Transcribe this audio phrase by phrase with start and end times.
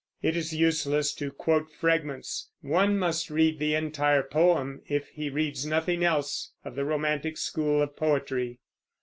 [0.23, 5.63] It is useless to quote fragments; one must read the entire poem, if he reads
[5.63, 8.61] nothing else of the romantic school of poetry.